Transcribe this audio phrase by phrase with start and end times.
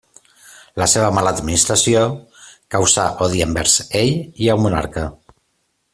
[0.81, 2.01] La seva mala administració
[2.77, 5.05] causà odi envers ell i el monarca.